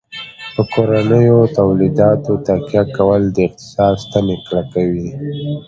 په 0.55 0.61
کورنیو 0.73 1.39
تولیداتو 1.57 2.31
تکیه 2.47 2.83
کول 2.95 3.21
د 3.31 3.37
اقتصاد 3.47 3.93
ستنې 4.05 4.35
کلکوي. 4.47 5.09